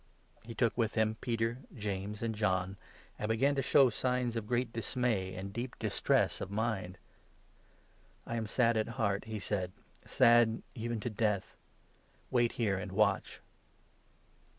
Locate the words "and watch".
12.79-13.41